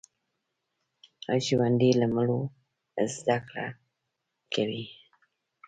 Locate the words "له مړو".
1.99-2.39